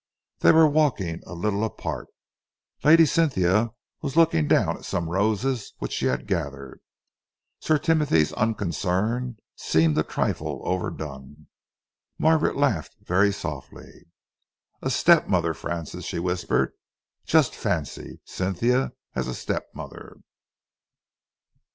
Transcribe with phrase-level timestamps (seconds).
[0.39, 2.07] They were walking a little apart.
[2.83, 3.69] Lady Cynthia
[4.01, 6.81] was looking down at some roses which she had gathered.
[7.59, 11.45] Sir Timothy's unconcern seemed a trifle overdone.
[12.17, 14.07] Margaret laughed very softly.
[14.81, 16.73] "A stepmother, Francis!" she whispered.
[17.23, 20.19] "Just fancy Cynthia as a stepmother!"